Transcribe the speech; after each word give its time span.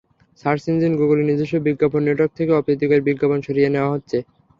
Search 0.43 0.63
engine 0.69 0.93
গুগলের 0.99 1.27
নিজস্ব 1.29 1.55
বিজ্ঞাপন 1.67 2.01
নেটওয়ার্ক 2.05 2.33
থেকে 2.37 2.51
অপ্রীতিকর 2.53 2.99
বিজ্ঞাপন 3.07 3.39
সরিয়ে 3.47 3.73
নেওয়া 3.73 3.93
হচ্ছে। 3.93 4.17